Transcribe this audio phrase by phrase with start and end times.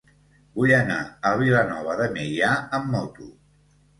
[0.59, 0.95] Vull anar
[1.31, 3.29] a Vilanova de Meià amb moto.